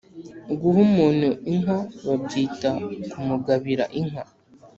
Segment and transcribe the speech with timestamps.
[0.59, 2.69] Guha umuntu inka babyita
[3.09, 4.23] kumugabira inka